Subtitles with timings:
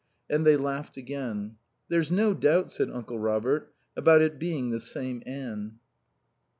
[0.31, 1.57] And they laughed again.
[1.87, 5.77] "There's no doubt," said Uncle Robert, "about it being the same Anne."